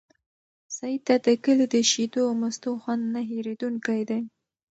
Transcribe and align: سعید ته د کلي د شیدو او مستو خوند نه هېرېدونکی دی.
سعید 0.75 1.01
ته 1.07 1.15
د 1.25 1.27
کلي 1.43 1.65
د 1.73 1.75
شیدو 1.91 2.21
او 2.27 2.33
مستو 2.41 2.71
خوند 2.81 3.03
نه 3.13 3.21
هېرېدونکی 3.29 4.01
دی. 4.09 4.21